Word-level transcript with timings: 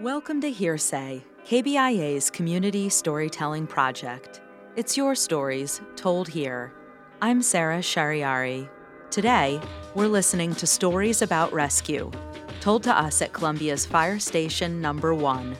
Welcome 0.00 0.40
to 0.42 0.50
Here 0.52 0.78
Say, 0.78 1.24
KBIA's 1.44 2.30
community 2.30 2.88
storytelling 2.88 3.66
project. 3.66 4.40
It's 4.76 4.96
your 4.96 5.16
stories 5.16 5.80
told 5.96 6.28
here. 6.28 6.72
I'm 7.20 7.42
Sarah 7.42 7.80
Shariari. 7.80 8.68
Today, 9.10 9.60
we're 9.96 10.06
listening 10.06 10.54
to 10.54 10.68
stories 10.68 11.20
about 11.20 11.52
rescue, 11.52 12.12
told 12.60 12.84
to 12.84 12.96
us 12.96 13.22
at 13.22 13.32
Columbia's 13.32 13.84
Fire 13.84 14.20
Station 14.20 14.80
Number 14.80 15.14
One. 15.14 15.56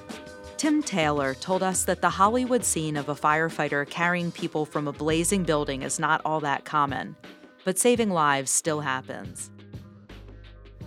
Tim 0.56 0.84
Taylor 0.84 1.34
told 1.34 1.64
us 1.64 1.82
that 1.82 2.00
the 2.00 2.08
Hollywood 2.08 2.64
scene 2.64 2.96
of 2.96 3.08
a 3.08 3.16
firefighter 3.16 3.90
carrying 3.90 4.30
people 4.30 4.64
from 4.64 4.86
a 4.86 4.92
blazing 4.92 5.42
building 5.42 5.82
is 5.82 5.98
not 5.98 6.22
all 6.24 6.38
that 6.38 6.64
common, 6.64 7.16
but 7.64 7.76
saving 7.76 8.10
lives 8.10 8.52
still 8.52 8.82
happens. 8.82 9.50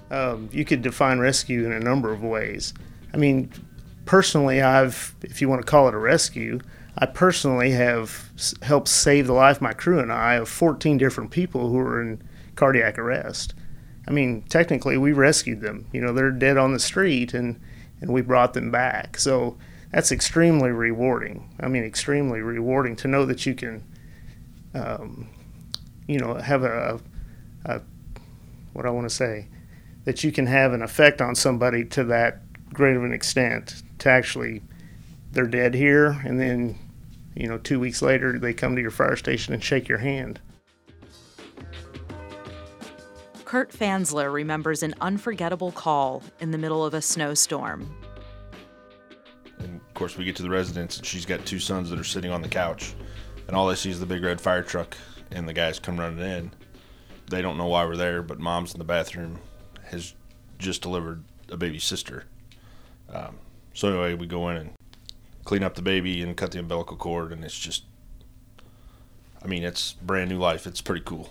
Um, 0.10 0.48
you 0.54 0.64
could 0.64 0.82
define 0.82 1.20
rescue 1.20 1.66
in 1.66 1.74
a 1.74 1.82
number 1.82 2.14
of 2.14 2.24
ways. 2.24 2.74
I 3.14 3.18
mean, 3.18 3.52
personally, 4.06 4.62
I've, 4.62 5.16
if 5.22 5.42
you 5.42 5.50
want 5.50 5.62
to 5.62 5.70
call 5.70 5.88
it 5.88 5.94
a 5.94 6.00
rescue, 6.00 6.60
I 6.98 7.06
personally 7.06 7.72
have 7.72 8.30
helped 8.62 8.88
save 8.88 9.28
the 9.28 9.34
life 9.34 9.62
my 9.62 9.74
crew 9.74 10.00
and 10.00 10.12
I 10.12 10.36
of 10.36 10.50
14 10.50 10.98
different 10.98 11.32
people 11.32 11.70
who 11.70 11.78
were 11.78 12.02
in 12.02 12.22
cardiac 12.56 12.98
arrest. 12.98 13.54
I 14.08 14.12
mean, 14.12 14.42
technically, 14.44 14.98
we 14.98 15.14
rescued 15.14 15.62
them. 15.62 15.88
You 15.94 16.02
know, 16.02 16.14
they're 16.14 16.32
dead 16.32 16.58
on 16.58 16.74
the 16.74 16.80
street 16.80 17.34
and, 17.34 17.60
and 18.02 18.12
we 18.12 18.22
brought 18.22 18.54
them 18.54 18.72
back. 18.72 19.18
So 19.18 19.58
that's 19.92 20.12
extremely 20.12 20.72
rewarding. 20.72 21.54
I 21.60 21.68
mean, 21.68 21.84
extremely 21.84 22.42
rewarding 22.42 22.96
to 22.98 23.08
know 23.08 23.26
that 23.26 23.46
you 23.46 23.54
can, 23.54 23.84
um, 24.74 25.30
you 26.08 26.18
know, 26.20 26.36
have 26.36 26.64
a, 26.64 27.00
a 27.66 27.82
what 28.74 28.86
I 28.86 28.90
want 28.90 29.08
to 29.08 29.16
say, 29.16 29.48
that 30.06 30.24
you 30.24 30.32
can 30.32 30.48
have 30.48 30.74
an 30.74 30.82
effect 30.82 31.22
on 31.22 31.36
somebody 31.36 31.86
to 31.86 32.04
that 32.06 32.42
great 32.74 32.96
of 32.96 33.04
an 33.04 33.14
extent 33.14 33.84
to 34.00 34.10
actually 34.10 34.62
they're 35.32 35.48
dead 35.48 35.74
here 35.74 36.22
and 36.26 36.40
then 36.40 36.78
you 37.36 37.48
know 37.48 37.58
two 37.58 37.80
weeks 37.80 38.02
later 38.02 38.38
they 38.40 38.54
come 38.54 38.76
to 38.76 38.82
your 38.82 38.92
fire 38.92 39.16
station 39.16 39.54
and 39.54 39.64
shake 39.64 39.88
your 39.88 39.98
hand. 40.00 40.40
Kurt 43.46 43.72
Fansler 43.74 44.32
remembers 44.32 44.82
an 44.82 44.96
unforgettable 45.02 45.74
call 45.74 46.24
in 46.40 46.52
the 46.52 46.58
middle 46.58 46.86
of 46.86 46.94
a 46.94 47.02
snowstorm. 47.02 47.94
And 49.60 49.76
of 49.76 49.94
course 49.94 50.18
we 50.18 50.24
get 50.24 50.38
to 50.38 50.44
the 50.44 50.50
residence 50.50 50.98
and 50.98 51.06
she's 51.06 51.26
got 51.26 51.46
two 51.46 51.60
sons 51.60 51.90
that 51.90 52.00
are 52.00 52.06
sitting 52.06 52.32
on 52.32 52.42
the 52.42 52.48
couch 52.48 52.96
and 53.48 53.56
all 53.56 53.68
they 53.68 53.76
see 53.76 53.90
is 53.90 54.00
the 54.00 54.06
big 54.06 54.24
red 54.24 54.40
fire 54.40 54.64
truck 54.64 54.96
and 55.32 55.48
the 55.48 55.54
guys 55.54 55.80
come 55.80 56.00
running 56.00 56.20
in. 56.20 56.52
They 57.30 57.42
don't 57.42 57.58
know 57.58 57.68
why 57.68 57.86
we're 57.86 57.98
there 57.98 58.22
but 58.22 58.40
mom's 58.40 58.74
in 58.74 58.80
the 58.80 58.86
bathroom 58.86 59.40
has 59.84 60.14
just 60.58 60.82
delivered 60.82 61.26
a 61.50 61.58
baby 61.58 61.80
sister 61.80 62.24
um, 63.14 63.38
so 63.74 63.90
anyway, 63.90 64.14
we 64.14 64.28
go 64.28 64.50
in 64.50 64.58
and 64.58 64.74
clean 65.44 65.64
up 65.64 65.76
the 65.76 65.82
baby 65.82 66.22
and 66.22 66.36
cut 66.36 66.52
the 66.52 66.60
umbilical 66.60 66.98
cord, 66.98 67.32
and 67.32 67.44
it's 67.44 67.58
just, 67.58 67.84
I 69.44 69.48
mean, 69.48 69.64
it's 69.64 69.94
brand 69.94 70.30
new 70.30 70.38
life. 70.38 70.68
It's 70.68 70.82
pretty 70.82 71.04
cool. 71.06 71.30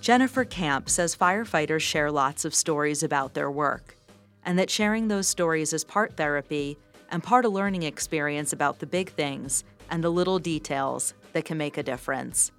Jennifer 0.00 0.44
Camp 0.44 0.90
says 0.90 1.16
firefighters 1.16 1.80
share 1.80 2.10
lots 2.10 2.44
of 2.44 2.54
stories 2.54 3.02
about 3.02 3.32
their 3.32 3.50
work, 3.50 3.96
and 4.44 4.58
that 4.58 4.68
sharing 4.68 5.08
those 5.08 5.26
stories 5.26 5.72
is 5.72 5.82
part 5.82 6.16
therapy 6.16 6.76
and 7.10 7.22
part 7.22 7.44
a 7.44 7.48
learning 7.48 7.84
experience 7.84 8.52
about 8.52 8.78
the 8.78 8.86
big 8.86 9.10
things 9.10 9.64
and 9.90 10.04
the 10.04 10.10
little 10.10 10.38
details 10.38 11.14
that 11.32 11.44
can 11.44 11.56
make 11.56 11.78
a 11.78 11.82
difference. 11.82 12.52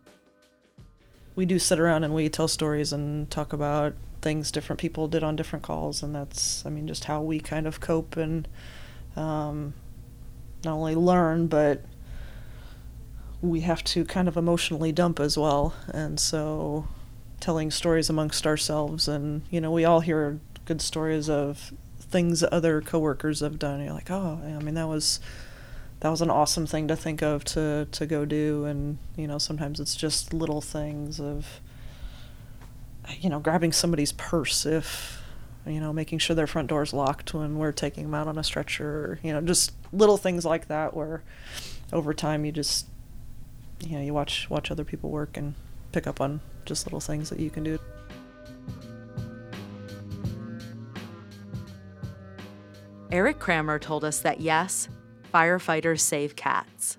We 1.36 1.46
do 1.46 1.60
sit 1.60 1.80
around 1.80 2.04
and 2.04 2.14
we 2.14 2.30
tell 2.30 2.48
stories 2.48 2.94
and 2.94 3.30
talk 3.30 3.52
about 3.52 3.94
things 4.22 4.52
different 4.52 4.80
people 4.80 5.08
did 5.08 5.24
on 5.24 5.36
different 5.36 5.64
calls, 5.64 6.02
and 6.02 6.16
that's, 6.16 6.66
I 6.66 6.70
mean, 6.70 6.88
just 6.88 7.04
how 7.06 7.22
we 7.22 7.40
kind 7.40 7.68
of 7.68 7.80
cope 7.80 8.18
and 8.18 8.48
um, 9.16 9.74
not 10.64 10.74
only 10.74 10.96
learn, 10.96 11.48
but 11.48 11.84
we 13.42 13.60
have 13.62 13.84
to 13.84 14.06
kind 14.06 14.28
of 14.28 14.38
emotionally 14.38 14.92
dump 14.92 15.20
as 15.20 15.38
well. 15.38 15.74
And 15.90 16.20
so 16.20 16.88
telling 17.40 17.70
stories 17.70 18.10
amongst 18.10 18.48
ourselves, 18.48 19.08
and, 19.08 19.44
you 19.52 19.62
know, 19.62 19.72
we 19.72 19.86
all 19.86 20.00
hear 20.00 20.40
good 20.66 20.82
stories 20.82 21.30
of 21.30 21.74
things 22.00 22.44
other 22.52 22.82
coworkers 22.82 23.42
have 23.42 23.60
done. 23.60 23.84
You're 23.84 23.94
like, 23.94 24.10
oh, 24.10 24.40
I 24.44 24.64
mean, 24.64 24.76
that 24.76 24.88
was 24.88 25.20
that 26.02 26.10
was 26.10 26.22
an 26.22 26.30
awesome 26.30 26.66
thing 26.66 26.88
to 26.88 26.96
think 26.96 27.22
of 27.22 27.44
to 27.44 27.88
to 27.92 28.06
go 28.06 28.26
do 28.26 28.66
and 28.66 28.98
you 29.16 29.28
know 29.28 29.38
sometimes 29.38 29.80
it's 29.80 29.96
just 29.96 30.34
little 30.34 30.62
things 30.62 31.20
of 31.20 31.62
you 33.20 33.30
know, 33.30 33.40
grabbing 33.40 33.72
somebody's 33.72 34.12
purse 34.12 34.66
if, 34.66 35.22
you 35.66 35.80
know, 35.80 35.94
making 35.94 36.20
sure 36.20 36.36
their 36.36 36.48
front 36.48 36.68
door's 36.68 36.94
locked 36.94 37.34
when 37.34 37.58
we're 37.58 37.72
taking 37.72 38.04
them 38.04 38.14
out 38.14 38.28
on 38.28 38.38
a 38.38 38.44
stretcher, 38.44 39.20
you 39.24 39.34
know, 39.34 39.42
just 39.42 39.74
little 39.92 40.18
things 40.18 40.46
like 40.46 40.68
that 40.68 40.96
where 40.96 41.24
over 41.94 42.14
time 42.14 42.46
you 42.46 42.52
just, 42.52 42.88
you 43.82 43.98
know, 43.98 44.04
you 44.04 44.14
watch 44.14 44.50
watch 44.50 44.72
other 44.72 44.84
people 44.84 45.10
work 45.10 45.38
and 45.38 45.54
pick 45.92 46.08
up 46.08 46.20
on 46.22 46.42
just 46.66 46.86
little 46.86 47.00
things 47.00 47.30
that 47.30 47.40
you 47.40 47.50
can 47.50 47.64
do. 47.64 47.80
Eric 53.12 53.40
Kramer 53.40 53.80
told 53.80 54.04
us 54.04 54.20
that 54.20 54.42
yes, 54.42 54.90
firefighters 55.34 56.00
save 56.00 56.36
cats. 56.36 56.98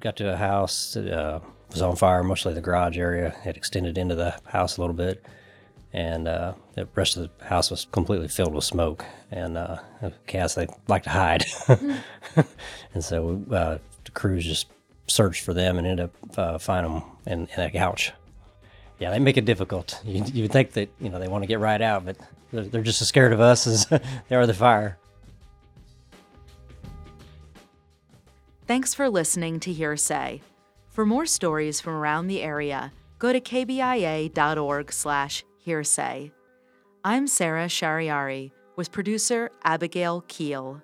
Got 0.00 0.16
to 0.16 0.32
a 0.32 0.36
house 0.36 0.94
that 0.94 1.10
uh, 1.10 1.40
was 1.70 1.82
on 1.82 1.96
fire. 1.96 2.22
Mostly 2.22 2.54
the 2.54 2.60
garage 2.60 2.98
area 2.98 3.34
It 3.44 3.56
extended 3.56 3.98
into 3.98 4.14
the 4.14 4.38
house 4.46 4.76
a 4.76 4.80
little 4.80 4.94
bit, 4.94 5.24
and 5.92 6.28
uh, 6.28 6.54
the 6.74 6.86
rest 6.94 7.16
of 7.16 7.22
the 7.38 7.44
house 7.44 7.70
was 7.70 7.86
completely 7.92 8.28
filled 8.28 8.54
with 8.54 8.64
smoke. 8.64 9.04
And 9.30 9.56
uh, 9.56 9.78
cats 10.26 10.54
they 10.54 10.68
like 10.88 11.04
to 11.04 11.10
hide, 11.10 11.44
and 11.68 13.02
so 13.02 13.42
uh, 13.50 13.78
the 14.04 14.10
crews 14.12 14.44
just 14.44 14.68
searched 15.08 15.44
for 15.44 15.54
them 15.54 15.78
and 15.78 15.86
ended 15.86 16.04
up 16.04 16.38
uh, 16.38 16.58
finding 16.58 16.92
them 16.94 17.02
in, 17.26 17.48
in 17.56 17.60
a 17.60 17.70
couch. 17.70 18.12
Yeah, 18.98 19.10
they 19.10 19.18
make 19.18 19.36
it 19.36 19.44
difficult. 19.44 20.00
You 20.04 20.24
you 20.32 20.48
think 20.48 20.72
that 20.72 20.88
you 21.00 21.10
know 21.10 21.18
they 21.18 21.28
want 21.28 21.42
to 21.42 21.46
get 21.46 21.58
right 21.58 21.80
out, 21.80 22.04
but 22.04 22.16
they're, 22.52 22.64
they're 22.64 22.82
just 22.82 23.02
as 23.02 23.08
scared 23.08 23.32
of 23.32 23.40
us 23.40 23.66
as 23.66 23.86
they 24.28 24.36
are 24.36 24.46
the 24.46 24.54
fire. 24.54 24.98
Thanks 28.66 28.94
for 28.94 29.08
listening 29.08 29.60
to 29.60 29.72
Here 29.72 29.96
Say. 29.96 30.42
For 30.88 31.06
more 31.06 31.24
stories 31.24 31.80
from 31.80 31.92
around 31.92 32.26
the 32.26 32.42
area, 32.42 32.92
go 33.20 33.32
to 33.32 33.40
kbia.org/hearsay. 33.40 36.32
I'm 37.04 37.26
Sarah 37.28 37.68
Shariari 37.68 38.50
with 38.74 38.90
producer 38.90 39.52
Abigail 39.62 40.24
Keel. 40.26 40.82